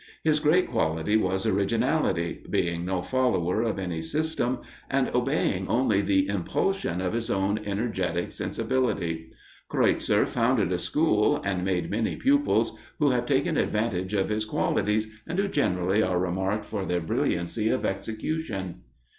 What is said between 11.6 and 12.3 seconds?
made many